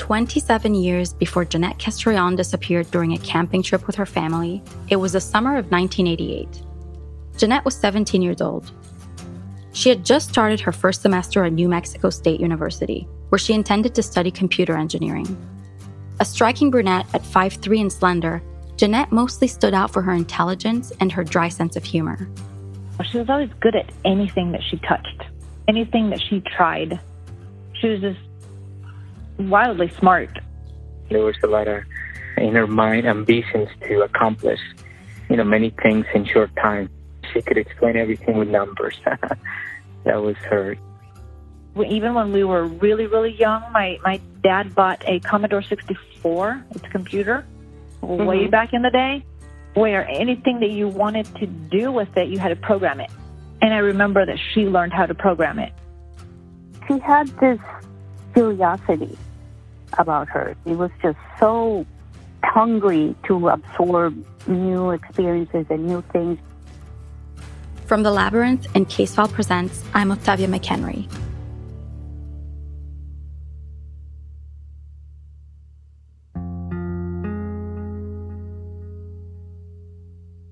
[0.00, 5.12] 27 years before Jeanette Castrillon disappeared during a camping trip with her family, it was
[5.12, 6.62] the summer of 1988.
[7.36, 8.72] Jeanette was 17 years old.
[9.72, 13.94] She had just started her first semester at New Mexico State University, where she intended
[13.94, 15.36] to study computer engineering.
[16.18, 18.42] A striking brunette at 5'3 and slender,
[18.76, 22.26] Jeanette mostly stood out for her intelligence and her dry sense of humor.
[23.04, 25.24] She was always good at anything that she touched,
[25.68, 26.98] anything that she tried.
[27.74, 28.18] She was just
[29.48, 30.38] wildly smart.
[31.08, 31.82] There was a lot of
[32.36, 34.60] in her mind ambitions to accomplish,
[35.28, 36.90] you know, many things in short time.
[37.32, 38.98] She could explain everything with numbers.
[39.04, 40.76] that was her.
[41.86, 46.84] Even when we were really, really young, my, my dad bought a Commodore 64, its
[46.90, 47.46] computer,
[48.02, 48.24] mm-hmm.
[48.24, 49.24] way back in the day,
[49.74, 53.10] where anything that you wanted to do with it, you had to program it.
[53.62, 55.72] And I remember that she learned how to program it.
[56.88, 57.60] She had this
[58.32, 59.16] curiosity
[59.98, 60.56] about her.
[60.66, 61.86] She was just so
[62.42, 66.38] hungry to absorb new experiences and new things.
[67.86, 71.08] From The Labyrinth and Casefile Presents, I'm Octavia McHenry.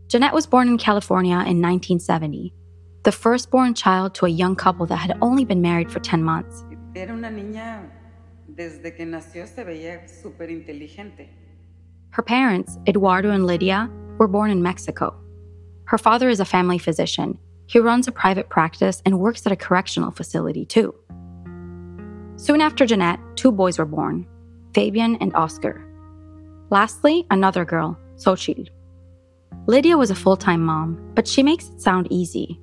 [0.08, 2.54] Jeanette was born in California in 1970,
[3.02, 6.64] the firstborn child to a young couple that had only been married for 10 months.
[8.58, 11.30] Desde que nació se veía súper inteligente.
[12.10, 15.14] Her parents, Eduardo and Lydia, were born in Mexico.
[15.84, 17.38] Her father is a family physician.
[17.66, 20.92] He runs a private practice and works at a correctional facility, too.
[22.34, 24.26] Soon after Jeanette, two boys were born
[24.74, 25.80] Fabian and Oscar.
[26.70, 28.70] Lastly, another girl, Xochitl.
[29.68, 32.60] Lydia was a full time mom, but she makes it sound easy.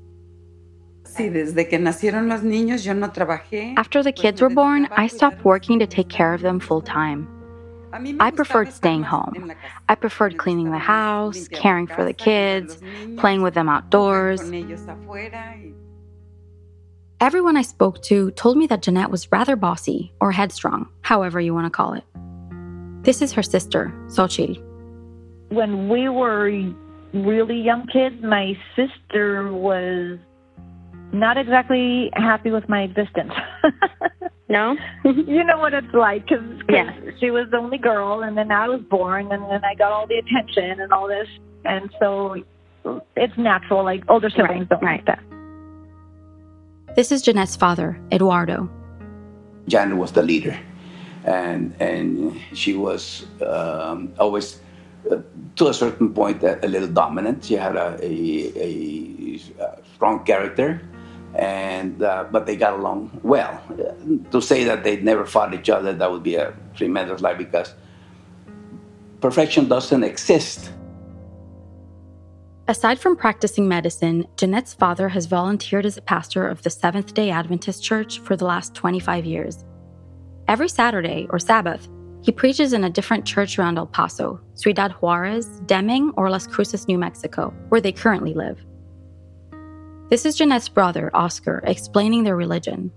[3.78, 7.30] After the kids were born, I stopped working to take care of them full time.
[8.20, 9.54] I preferred staying home.
[9.88, 12.78] I preferred cleaning the house, caring for the kids,
[13.18, 14.42] playing with them outdoors.
[17.22, 21.54] Everyone I spoke to told me that Jeanette was rather bossy or headstrong, however you
[21.54, 22.04] want to call it.
[23.04, 24.62] This is her sister, Xochitl.
[25.50, 26.52] When we were
[27.14, 30.20] really young kids, my sister was
[31.12, 33.34] not exactly happy with my existence.
[34.50, 34.76] no?
[35.04, 36.94] you know what it's like because yeah.
[37.20, 40.08] she was the only girl, and then I was born, and then I got all
[40.08, 41.28] the attention and all this.
[41.64, 42.44] And so
[43.16, 44.70] it's natural, like older siblings right.
[44.70, 45.06] don't right.
[45.06, 46.96] like that.
[46.96, 48.70] This is Jeanette's father, Eduardo.
[49.68, 50.58] Janet was the leader,
[51.26, 54.60] and and she was um, always
[55.56, 57.46] to a certain point, a, a, little dominant.
[57.46, 59.40] She had a, a, a
[59.96, 60.82] strong character,
[61.36, 63.62] and uh, but they got along well.
[64.32, 67.74] To say that they never fought each other, that would be a tremendous lie because
[69.22, 70.72] perfection doesn't exist.
[72.68, 77.30] Aside from practicing medicine, Jeanette's father has volunteered as a pastor of the Seventh day
[77.30, 79.64] Adventist Church for the last 25 years.
[80.48, 81.88] Every Saturday or Sabbath,
[82.24, 86.88] he preaches in a different church around El Paso, Ciudad Juarez, Deming, or Las Cruces,
[86.88, 88.66] New Mexico, where they currently live.
[90.08, 92.92] This is Jeanette's brother, Oscar, explaining their religion.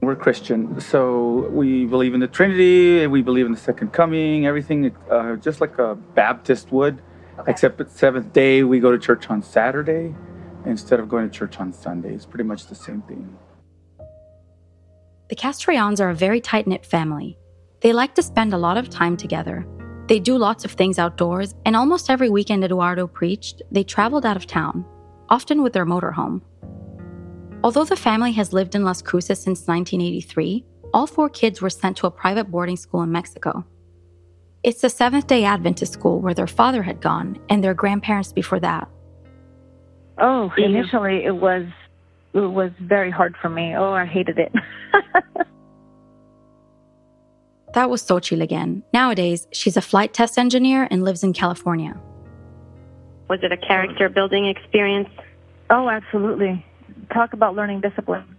[0.00, 4.94] We're Christian, so we believe in the Trinity, we believe in the second coming, everything
[5.10, 7.02] uh, just like a Baptist would,
[7.40, 7.50] okay.
[7.50, 10.14] except at seventh day we go to church on Saturday
[10.64, 12.14] instead of going to church on Sunday.
[12.14, 13.36] It's pretty much the same thing.
[15.28, 17.36] The Castrillons are a very tight knit family.
[17.80, 19.66] They like to spend a lot of time together.
[20.06, 24.36] They do lots of things outdoors, and almost every weekend Eduardo preached, they traveled out
[24.36, 24.86] of town,
[25.28, 26.40] often with their motorhome.
[27.64, 31.96] Although the family has lived in Las Cruces since 1983, all four kids were sent
[31.98, 33.64] to a private boarding school in Mexico.
[34.62, 38.60] It's the Seventh day Adventist school where their father had gone and their grandparents before
[38.60, 38.88] that.
[40.18, 41.66] Oh, initially it was
[42.34, 43.74] it was very hard for me.
[43.76, 44.52] Oh, I hated it.
[47.74, 48.82] That was Xochitl again.
[48.94, 52.00] Nowadays, she's a flight test engineer and lives in California.
[53.28, 55.08] Was it a character building experience?
[55.70, 56.64] Oh, absolutely.
[57.12, 58.36] Talk about learning discipline.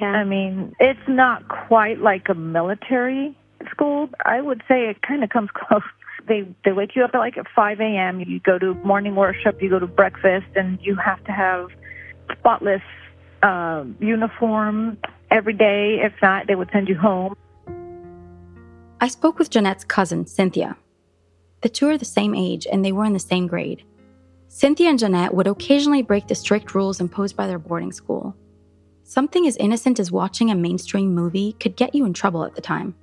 [0.00, 0.08] Yeah.
[0.08, 3.36] I mean, it's not quite like a military
[3.70, 4.08] school.
[4.24, 5.82] I would say it kind of comes close.
[6.28, 8.20] They they wake you up at like at 5 a.m.
[8.20, 11.68] You go to morning worship, you go to breakfast, and you have to have
[12.38, 12.82] spotless
[13.42, 14.98] uh, uniform
[15.30, 16.00] every day.
[16.02, 17.34] If not, they would send you home.
[19.00, 20.76] I spoke with Jeanette's cousin, Cynthia.
[21.62, 23.84] The two are the same age and they were in the same grade.
[24.48, 28.34] Cynthia and Jeanette would occasionally break the strict rules imposed by their boarding school.
[29.04, 32.60] Something as innocent as watching a mainstream movie could get you in trouble at the
[32.60, 32.94] time.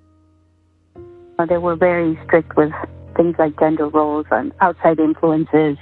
[1.39, 2.71] Uh, they were very strict with
[3.15, 5.77] things like gender roles and outside influences,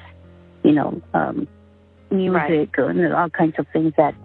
[0.64, 1.48] you know, um,
[2.12, 2.90] music right.
[2.90, 4.16] and all kinds of things that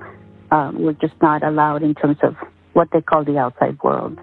[0.51, 2.37] um, were just not allowed in terms of
[2.73, 4.19] what they call the outside world.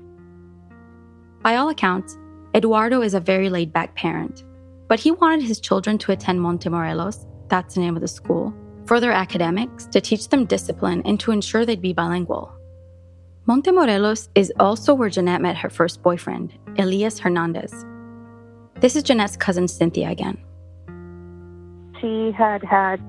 [1.41, 2.17] By all accounts,
[2.57, 4.43] Eduardo is a very laid back parent,
[4.87, 8.51] but he wanted his children to attend Montemorelos, that's the name of the school,
[8.87, 12.51] for their academics, to teach them discipline, and to ensure they'd be bilingual.
[13.47, 17.85] Montemorelos is also where Jeanette met her first boyfriend, Elias Hernandez.
[18.79, 20.39] This is Jeanette's cousin Cynthia again.
[22.01, 22.99] She had had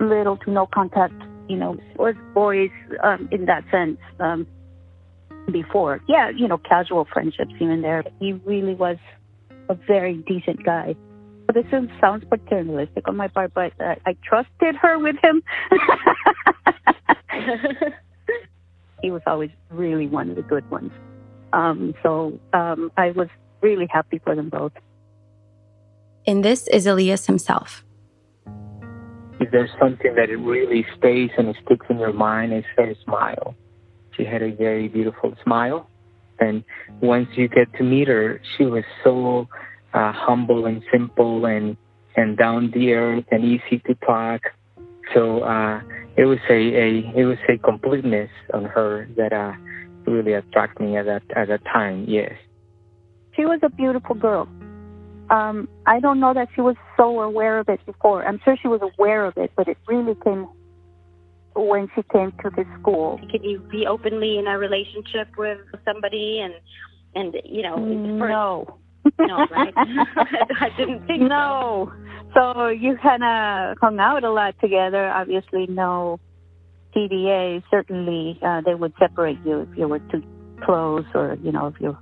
[0.00, 1.14] little to no contact,
[1.48, 2.70] you know, with boys
[3.04, 4.48] um, in that sense um,
[5.52, 6.00] before.
[6.08, 8.04] Yeah, you know, casual friendships even there.
[8.20, 8.96] He really was
[9.68, 10.96] a very decent guy.
[11.46, 11.66] But This
[11.98, 15.42] sounds paternalistic on my part, but uh, I trusted her with him.
[19.02, 20.92] he was always really one of the good ones.
[21.54, 23.28] Um, so um, I was
[23.62, 24.72] really happy for them both.
[26.26, 27.82] And this is Elias himself.
[29.40, 32.94] If there's something that it really stays and it sticks in your mind, it's her
[33.04, 33.54] smile.
[34.18, 35.88] She had a very beautiful smile.
[36.40, 36.64] And
[37.00, 39.48] once you get to meet her, she was so
[39.94, 41.76] uh, humble and simple and,
[42.16, 44.42] and down the earth and easy to talk.
[45.14, 45.80] So uh,
[46.16, 49.52] it was a, a it was a completeness on her that uh,
[50.06, 52.04] really attracted me at that at that time.
[52.06, 52.32] Yes,
[53.34, 54.46] she was a beautiful girl.
[55.30, 58.26] Um, I don't know that she was so aware of it before.
[58.26, 60.48] I'm sure she was aware of it, but it really came
[61.54, 63.20] when she came to the school.
[63.30, 66.54] Could you be openly in a relationship with somebody and
[67.14, 67.76] and you know?
[67.76, 68.78] No.
[69.18, 69.72] no, right?
[69.76, 71.92] I didn't think no.
[72.34, 72.52] So.
[72.54, 75.08] so you kind of hung out a lot together.
[75.08, 76.20] Obviously, no
[76.94, 77.62] PDA.
[77.70, 80.22] Certainly, uh, they would separate you if you were too
[80.64, 81.96] close, or you know, if you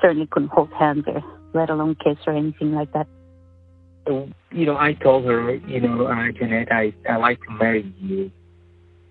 [0.00, 1.22] certainly couldn't hold hands or
[1.54, 3.06] let alone kiss or anything like that.
[4.06, 7.94] So, you know, I told her, you know, uh, Jeanette, I I like to marry
[8.00, 8.32] you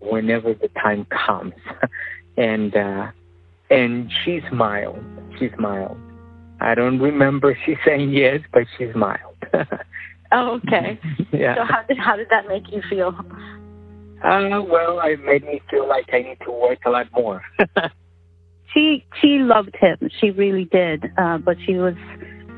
[0.01, 1.53] whenever the time comes,
[2.37, 3.11] and uh,
[3.69, 5.03] and she smiled.
[5.39, 5.97] She smiled
[6.61, 9.35] I don't remember she saying yes, but she smiled.
[10.31, 10.99] oh, okay.
[11.33, 11.55] yeah.
[11.55, 13.15] So how did how did that make you feel?
[14.23, 17.41] Uh, well, it made me feel like I need to work a lot more.
[18.73, 19.97] she she loved him.
[20.19, 21.11] She really did.
[21.17, 21.95] Uh, but she was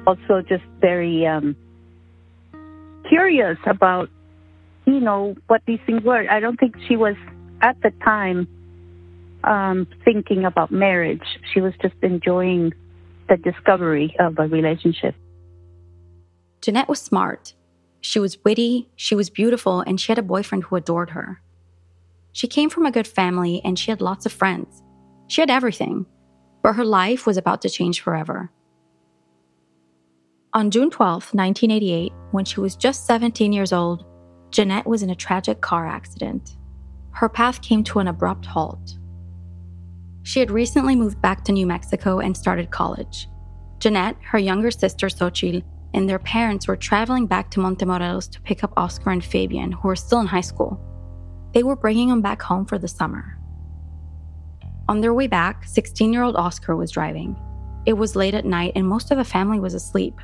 [0.05, 1.55] also just very um,
[3.07, 4.09] curious about
[4.85, 6.29] you know what these things were.
[6.29, 7.15] I don't think she was
[7.63, 8.47] at the time
[9.43, 11.23] um, thinking about marriage.
[11.53, 12.73] She was just enjoying
[13.29, 15.15] the discovery of a relationship.
[16.61, 17.53] Jeanette was smart.
[18.01, 21.41] She was witty, she was beautiful, and she had a boyfriend who adored her.
[22.33, 24.83] She came from a good family and she had lots of friends.
[25.27, 26.05] She had everything,
[26.61, 28.51] but her life was about to change forever.
[30.53, 34.05] On June 12, 1988, when she was just 17 years old,
[34.51, 36.57] Jeanette was in a tragic car accident.
[37.13, 38.97] Her path came to an abrupt halt.
[40.23, 43.27] She had recently moved back to New Mexico and started college.
[43.79, 45.63] Jeanette, her younger sister Xochitl,
[45.93, 49.87] and their parents were traveling back to Montemorelos to pick up Oscar and Fabian, who
[49.87, 50.79] were still in high school.
[51.53, 53.37] They were bringing them back home for the summer.
[54.89, 57.37] On their way back, 16 year old Oscar was driving.
[57.85, 60.15] It was late at night and most of the family was asleep.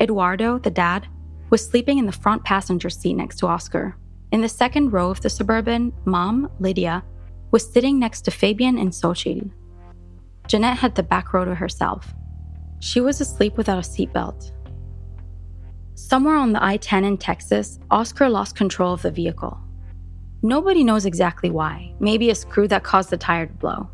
[0.00, 1.06] Eduardo, the dad,
[1.50, 3.96] was sleeping in the front passenger seat next to Oscar.
[4.32, 7.04] In the second row of the suburban, mom, Lydia,
[7.50, 9.50] was sitting next to Fabian and Xochitl.
[10.48, 12.14] Jeanette had the back row to herself.
[12.80, 14.52] She was asleep without a seatbelt.
[15.94, 19.60] Somewhere on the I 10 in Texas, Oscar lost control of the vehicle.
[20.42, 23.90] Nobody knows exactly why, maybe a screw that caused the tire to blow.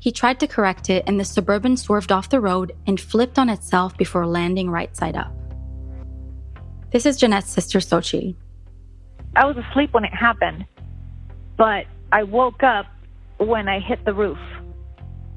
[0.00, 3.48] He tried to correct it, and the Suburban swerved off the road and flipped on
[3.48, 5.32] itself before landing right side up.
[6.90, 8.34] This is Jeanette's sister, Xochitl.
[9.36, 10.64] I was asleep when it happened,
[11.56, 12.86] but I woke up
[13.38, 14.38] when I hit the roof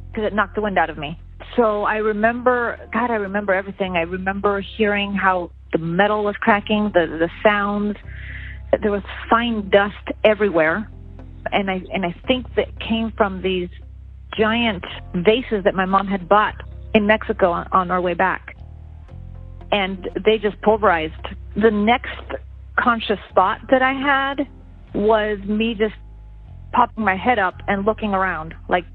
[0.08, 1.20] because it knocked the wind out of me.
[1.56, 3.98] So I remember, God, I remember everything.
[3.98, 7.98] I remember hearing how the metal was cracking, the the sounds.
[8.82, 10.90] There was fine dust everywhere,
[11.52, 13.70] and I and I think that came from these
[14.38, 16.56] giant vases that my mom had bought
[16.94, 18.56] in Mexico on, on our way back,
[19.72, 21.28] and they just pulverized.
[21.56, 22.22] The next
[22.80, 24.48] conscious thought that I had
[24.94, 25.96] was me just
[26.72, 28.86] popping my head up and looking around, like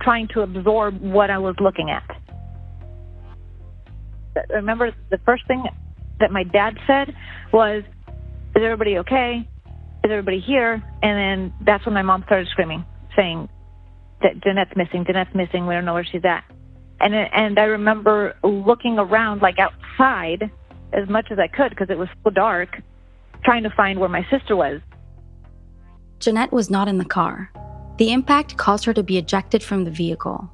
[0.00, 2.04] trying to absorb what I was looking at.
[4.50, 5.64] Remember, the first thing
[6.20, 7.14] that my dad said
[7.52, 7.82] was,
[8.54, 9.48] Is everybody okay?
[10.04, 10.82] Is everybody here?
[11.02, 12.84] And then that's when my mom started screaming,
[13.16, 13.48] saying
[14.22, 16.44] that Jeanette's missing, Jeanette's missing, we don't know where she's at.
[17.00, 20.50] And, and I remember looking around, like outside,
[20.92, 22.80] as much as I could because it was so dark,
[23.48, 24.78] trying to find where my sister was.
[26.18, 27.50] Jeanette was not in the car.
[27.96, 30.50] The impact caused her to be ejected from the vehicle.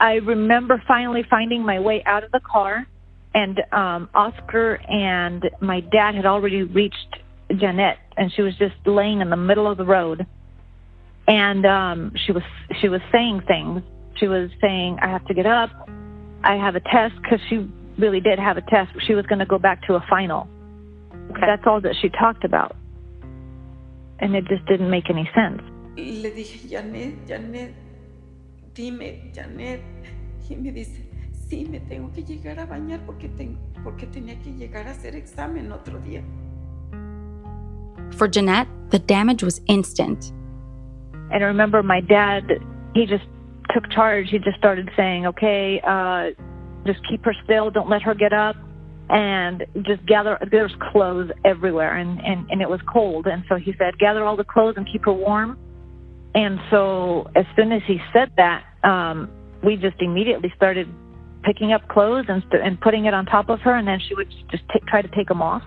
[0.00, 2.84] I remember finally finding my way out of the car,
[3.32, 9.20] and um, Oscar and my dad had already reached Jeanette, and she was just laying
[9.20, 10.26] in the middle of the road.
[11.28, 12.42] And um, she was
[12.80, 13.82] she was saying things.
[14.16, 15.70] She was saying, "I have to get up.
[16.42, 18.90] I have a test," because she really did have a test.
[19.06, 20.48] She was going to go back to a final.
[21.30, 21.40] Okay.
[21.46, 22.76] That's all that she talked about,
[24.18, 25.62] and it just didn't make any sense.
[25.96, 27.74] Le dije, Janet, Janet,
[28.74, 29.80] dime, Janet.
[30.48, 31.04] Y me dice,
[31.48, 35.14] sí, me tengo que llegar a bañar porque, tengo, porque tenía que llegar a hacer
[35.14, 36.22] examen otro día.
[38.12, 40.32] For Jeanette, the damage was instant.
[41.30, 42.44] And I remember my dad,
[42.94, 43.26] he just
[43.74, 44.30] took charge.
[44.30, 46.30] He just started saying, okay, uh,
[46.86, 48.56] just keep her still, don't let her get up,
[49.10, 53.26] and just gather, there's clothes everywhere, and, and, and it was cold.
[53.26, 55.58] And so he said, gather all the clothes and keep her warm.
[56.34, 59.30] And so as soon as he said that, um,
[59.62, 60.88] we just immediately started
[61.42, 64.30] picking up clothes and, and putting it on top of her, and then she would
[64.50, 65.62] just t- try to take them off.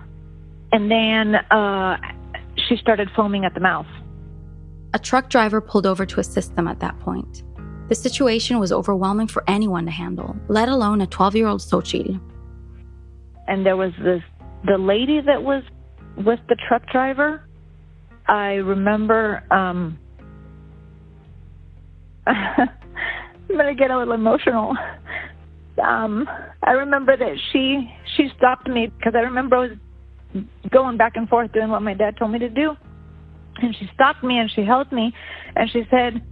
[0.70, 1.96] And then uh,
[2.68, 3.86] she started foaming at the mouth.
[4.94, 7.42] A truck driver pulled over to assist them at that point.
[7.88, 12.20] The situation was overwhelming for anyone to handle, let alone a 12 year old Xochitl.
[13.48, 14.22] And there was this
[14.64, 15.62] the lady that was
[16.16, 17.44] with the truck driver.
[18.28, 19.98] I remember um,
[22.26, 22.68] I'm
[23.56, 24.76] gonna get a little emotional.
[25.82, 26.28] Um,
[26.62, 31.28] I remember that she she stopped me because I remember I was going back and
[31.28, 32.76] forth doing what my dad told me to do,
[33.56, 35.12] and she stopped me and she held me,
[35.56, 36.22] and she said,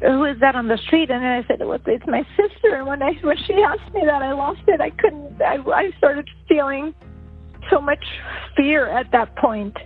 [0.00, 2.86] "Who is that on the street?" And then I said, well, "It's my sister." And
[2.86, 4.80] when I when she asked me that, I lost it.
[4.80, 5.40] I couldn't.
[5.40, 6.94] I I started feeling
[7.70, 8.04] so much
[8.56, 9.76] fear at that point.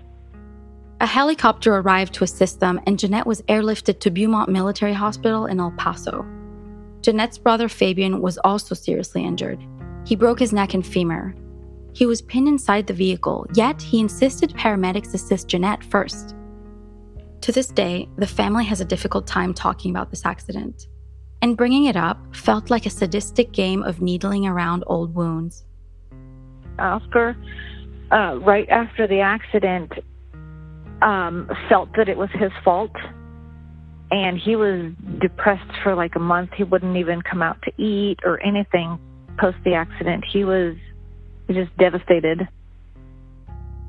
[1.00, 5.58] A helicopter arrived to assist them, and Jeanette was airlifted to Beaumont Military Hospital in
[5.58, 6.26] El Paso.
[7.00, 9.64] Jeanette's brother Fabian was also seriously injured.
[10.04, 11.34] He broke his neck and femur.
[11.94, 16.34] He was pinned inside the vehicle, yet he insisted paramedics assist Jeanette first.
[17.42, 20.86] To this day, the family has a difficult time talking about this accident,
[21.40, 25.64] and bringing it up felt like a sadistic game of needling around old wounds.
[26.78, 27.36] Oscar,
[28.10, 29.92] uh, right after the accident,
[31.02, 32.94] um, felt that it was his fault.
[34.10, 36.50] And he was depressed for like a month.
[36.56, 38.98] He wouldn't even come out to eat or anything
[39.38, 40.24] post the accident.
[40.30, 40.74] He was
[41.48, 42.48] just devastated.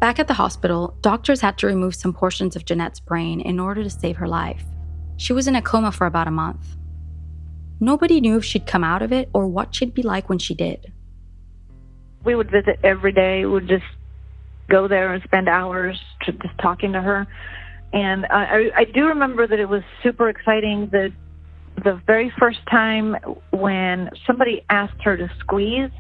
[0.02, 3.84] Back at the hospital, doctors had to remove some portions of Jeanette's brain in order
[3.84, 4.64] to save her life.
[5.18, 6.76] She was in a coma for about a month.
[7.80, 10.56] Nobody knew if she'd come out of it or what she'd be like when she
[10.56, 10.92] did.
[12.26, 13.46] We would visit every day.
[13.46, 13.86] We would just
[14.72, 17.28] go there and spend hours to just talking to her.
[17.94, 20.90] And I, I do remember that it was super exciting.
[20.92, 21.14] The
[21.84, 23.16] the very first time
[23.52, 25.92] when somebody asked her to squeeze,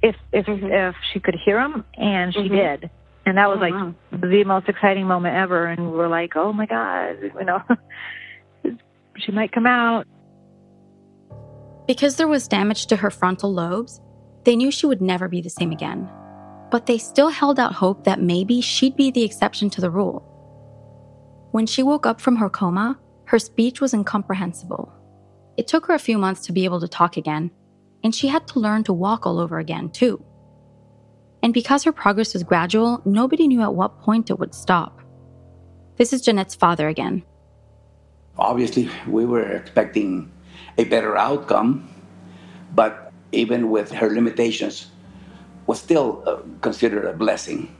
[0.00, 0.64] if if mm-hmm.
[0.64, 2.54] if she could hear him, and she mm-hmm.
[2.54, 2.90] did,
[3.28, 3.94] and that was oh, like wow.
[4.12, 5.66] the most exciting moment ever.
[5.66, 7.62] And we are like, oh my god, you know,
[9.16, 10.06] she might come out.
[11.86, 14.00] Because there was damage to her frontal lobes,
[14.44, 16.08] they knew she would never be the same again
[16.70, 20.24] but they still held out hope that maybe she'd be the exception to the rule.
[21.52, 24.92] When she woke up from her coma, her speech was incomprehensible.
[25.56, 27.50] It took her a few months to be able to talk again,
[28.04, 30.22] and she had to learn to walk all over again, too.
[31.42, 35.00] And because her progress was gradual, nobody knew at what point it would stop.
[35.96, 37.22] This is Jeanette's father again.
[38.38, 40.30] Obviously, we were expecting
[40.78, 41.88] a better outcome,
[42.74, 44.90] but even with her limitations,
[45.66, 47.74] was still uh, considered a blessing.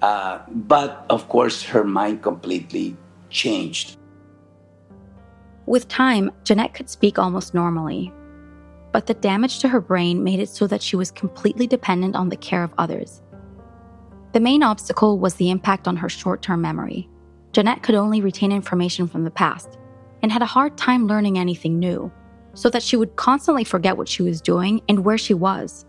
[0.00, 2.96] Uh, but of course, her mind completely
[3.30, 3.96] changed.
[5.66, 8.12] With time, Jeanette could speak almost normally.
[8.92, 12.28] But the damage to her brain made it so that she was completely dependent on
[12.28, 13.22] the care of others.
[14.32, 17.08] The main obstacle was the impact on her short term memory.
[17.52, 19.78] Jeanette could only retain information from the past
[20.22, 22.10] and had a hard time learning anything new,
[22.54, 25.84] so that she would constantly forget what she was doing and where she was.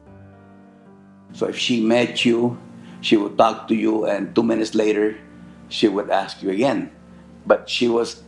[1.33, 2.57] So if she met you,
[3.01, 5.17] she would talk to you, and two minutes later,
[5.69, 6.91] she would ask you again.
[7.45, 8.23] But she was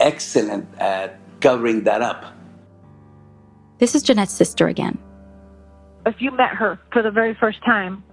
[0.00, 2.24] excellent at covering that up.
[3.82, 4.96] This is Jeanette's sister again.
[6.06, 8.04] If you met her for the very first time,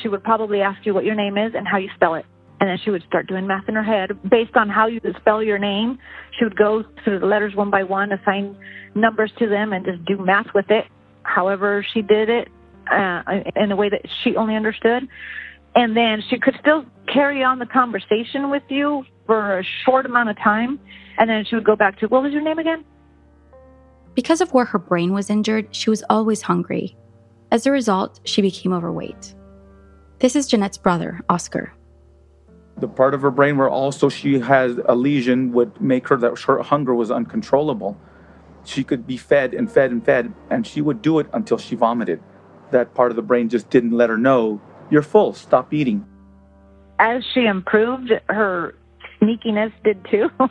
[0.00, 2.24] she would probably ask you what your name is and how you spell it.
[2.58, 5.42] And then she would start doing math in her head based on how you spell
[5.42, 5.98] your name.
[6.38, 8.56] She would go through the letters one by one, assign
[8.94, 10.86] numbers to them, and just do math with it.
[11.22, 12.48] However, she did it
[12.90, 13.24] uh,
[13.56, 15.06] in a way that she only understood.
[15.74, 20.30] And then she could still carry on the conversation with you for a short amount
[20.30, 20.80] of time.
[21.18, 22.86] And then she would go back to, what was your name again?
[24.14, 26.96] Because of where her brain was injured, she was always hungry.
[27.50, 29.34] As a result, she became overweight.
[30.20, 31.72] This is Jeanette's brother, Oscar.
[32.78, 36.38] The part of her brain where also she has a lesion would make her that
[36.40, 37.96] her hunger was uncontrollable.
[38.64, 41.76] She could be fed and fed and fed, and she would do it until she
[41.76, 42.20] vomited.
[42.70, 46.04] That part of the brain just didn't let her know, you're full, stop eating.
[46.98, 48.74] As she improved, her
[49.20, 50.30] sneakiness did too.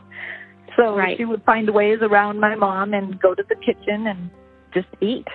[0.76, 1.18] so right.
[1.18, 4.30] she would find ways around my mom and go to the kitchen and
[4.74, 5.28] just eat.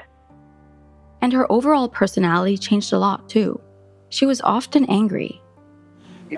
[1.21, 3.61] And her overall personality changed a lot too.
[4.11, 5.41] She was often angry.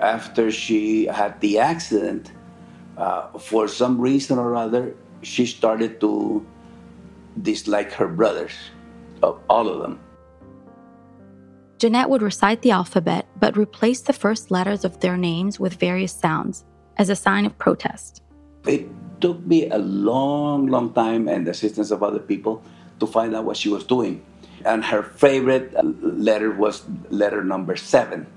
[0.01, 2.31] After she had the accident,
[2.97, 6.45] uh, for some reason or other, she started to
[7.41, 8.53] dislike her brothers,
[9.21, 9.99] of all of them.
[11.77, 16.13] Jeanette would recite the alphabet, but replace the first letters of their names with various
[16.13, 16.63] sounds
[16.97, 18.21] as a sign of protest.
[18.65, 18.87] It
[19.21, 22.63] took me a long, long time and the assistance of other people
[22.99, 24.23] to find out what she was doing.
[24.65, 28.27] And her favorite letter was letter number seven.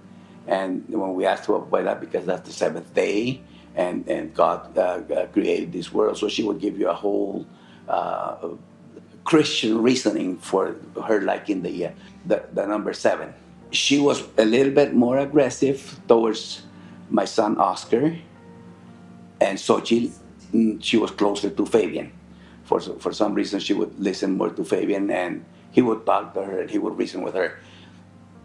[0.46, 3.42] And when we asked her why that, because that's the seventh day,
[3.76, 6.16] and, and God uh, uh, created this world.
[6.18, 7.46] So she would give you a whole
[7.88, 8.48] uh,
[9.24, 11.90] Christian reasoning for her liking the, uh,
[12.26, 13.34] the, the number seven.
[13.70, 16.62] She was a little bit more aggressive towards
[17.10, 18.16] my son Oscar,
[19.40, 20.12] and Xochitl,
[20.52, 22.12] mm, she was closer to Fabian.
[22.64, 26.42] For, for some reason, she would listen more to Fabian, and he would talk to
[26.42, 27.58] her, and he would reason with her.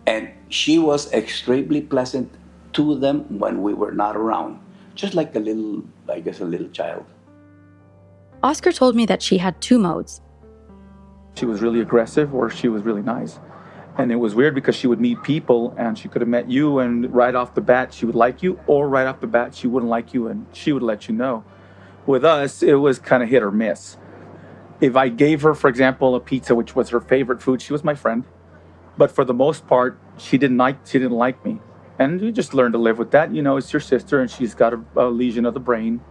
[0.05, 2.31] And she was extremely pleasant
[2.73, 4.59] to them when we were not around
[4.99, 7.05] just like a little, I guess, a little child.
[8.43, 10.21] Oscar told me that she had two modes.
[11.35, 13.39] She was really aggressive or she was really nice.
[13.99, 16.79] And it was weird because she would meet people and she could have met you,
[16.79, 19.67] and right off the bat, she would like you, or right off the bat, she
[19.67, 21.43] wouldn't like you and she would let you know.
[22.07, 23.97] With us, it was kind of hit or miss.
[24.81, 27.83] If I gave her, for example, a pizza, which was her favorite food, she was
[27.83, 28.23] my friend.
[28.97, 31.59] But for the most part, she didn't like she didn't like me
[31.99, 33.33] and you just learn to live with that.
[33.35, 36.01] You know, it's your sister and she's got a, a lesion of the brain.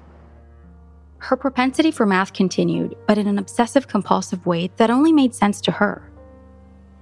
[1.16, 5.60] Her propensity for math continued, but in an obsessive compulsive way that only made sense
[5.62, 6.07] to her.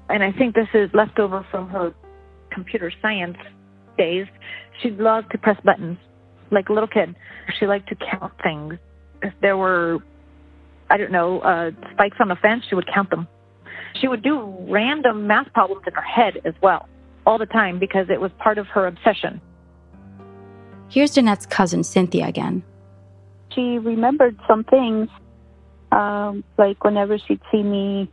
[0.08, 1.94] And I think this is left over from her
[2.50, 3.36] computer science
[3.98, 4.26] days.
[4.82, 5.98] She loved to press buttons
[6.50, 7.16] like a little kid.
[7.58, 8.74] She liked to count things.
[9.22, 9.98] If there were,
[10.90, 13.26] I don't know, uh, spikes on the fence, she would count them.
[14.00, 16.88] She would do random math problems in her head as well
[17.26, 19.40] all the time because it was part of her obsession.
[20.88, 22.62] Here's Jeanette's cousin, Cynthia, again.
[23.52, 25.08] She remembered some things,
[25.90, 28.10] um, like whenever she'd see me,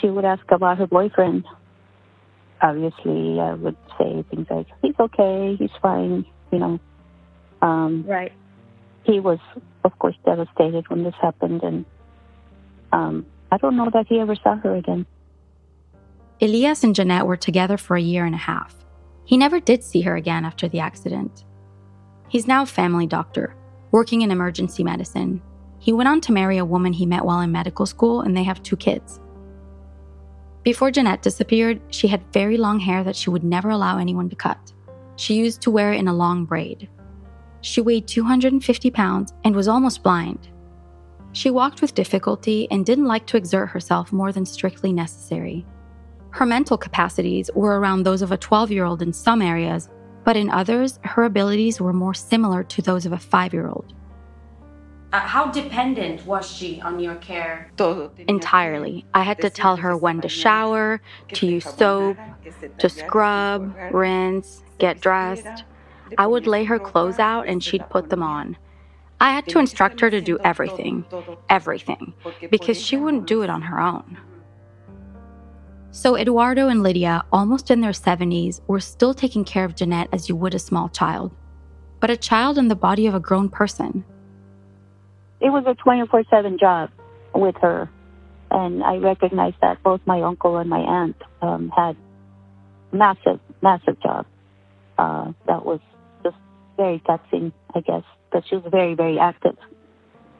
[0.00, 1.44] she would ask about her boyfriend.
[2.62, 6.80] Obviously, I would say things like, he's okay, he's fine, you know.
[7.62, 8.32] Um, right.
[9.04, 9.38] He was,
[9.84, 11.84] of course, devastated when this happened, and
[12.92, 15.06] um, I don't know that he ever saw her again.
[16.40, 18.74] Elias and Jeanette were together for a year and a half.
[19.24, 21.44] He never did see her again after the accident.
[22.28, 23.54] He's now a family doctor,
[23.90, 25.42] working in emergency medicine.
[25.78, 28.42] He went on to marry a woman he met while in medical school, and they
[28.42, 29.20] have two kids.
[30.62, 34.36] Before Jeanette disappeared, she had very long hair that she would never allow anyone to
[34.36, 34.72] cut.
[35.16, 36.88] She used to wear it in a long braid.
[37.62, 40.48] She weighed 250 pounds and was almost blind.
[41.32, 45.64] She walked with difficulty and didn't like to exert herself more than strictly necessary.
[46.30, 49.88] Her mental capacities were around those of a 12 year old in some areas,
[50.24, 53.94] but in others, her abilities were more similar to those of a five year old.
[55.12, 57.72] Uh, how dependent was she on your care?
[58.28, 59.04] Entirely.
[59.12, 61.00] I had to tell her when to shower,
[61.32, 62.16] to use soap,
[62.78, 65.64] to scrub, rinse, get dressed.
[66.16, 68.56] I would lay her clothes out and she'd put them on.
[69.20, 71.04] I had to instruct her to do everything,
[71.48, 72.14] everything,
[72.50, 74.16] because she wouldn't do it on her own.
[75.90, 80.28] So Eduardo and Lydia, almost in their 70s, were still taking care of Jeanette as
[80.28, 81.34] you would a small child,
[81.98, 84.04] but a child in the body of a grown person.
[85.40, 86.90] It was a 24 7 job
[87.34, 87.88] with her,
[88.50, 91.96] and I recognized that both my uncle and my aunt um, had
[92.92, 94.28] massive, massive jobs.
[94.98, 95.80] Uh, that was
[96.22, 96.36] just
[96.76, 99.56] very taxing, I guess, but she was very, very active.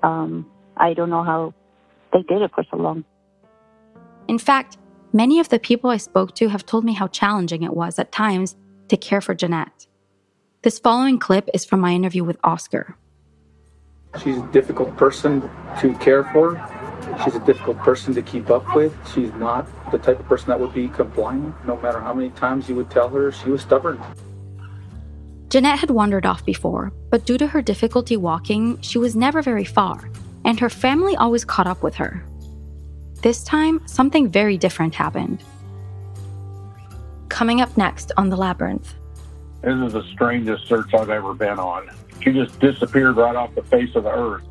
[0.03, 1.55] Um, I don't know how
[2.13, 3.05] they did it for so long.
[4.29, 4.77] In fact,
[5.13, 8.13] Many of the people I spoke to have told me how challenging it was at
[8.13, 8.55] times
[8.89, 9.89] to care for Jeanette.
[10.63, 12.97] This following clip is from my interview with Oscar.
[14.19, 15.49] She's a difficult person
[15.81, 16.57] to care for.
[17.25, 18.95] She's a difficult person to keep up with.
[19.15, 21.55] She's not the type of person that would be compliant.
[21.67, 24.01] No matter how many times you would tell her, she was stubborn.
[25.49, 29.65] Jeanette had wandered off before, but due to her difficulty walking, she was never very
[29.65, 30.11] far,
[30.45, 32.25] and her family always caught up with her.
[33.23, 35.43] This time, something very different happened.
[37.29, 38.95] Coming up next on The Labyrinth.
[39.63, 41.91] This is the strangest search I've ever been on.
[42.23, 44.43] She just disappeared right off the face of the earth.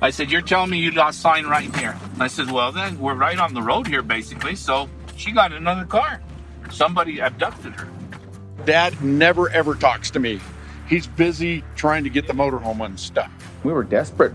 [0.00, 1.96] I said, You're telling me you lost sign right here.
[2.18, 4.56] I said, Well, then we're right on the road here, basically.
[4.56, 6.20] So she got another car.
[6.70, 7.88] Somebody abducted her.
[8.64, 10.40] Dad never ever talks to me.
[10.88, 13.30] He's busy trying to get the motorhome unstuck.
[13.64, 14.32] We were desperate.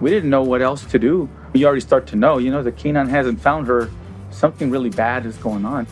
[0.00, 1.28] We didn't know what else to do.
[1.52, 3.90] You already start to know, you know, the canine hasn't found her.
[4.30, 5.86] Something really bad is going on.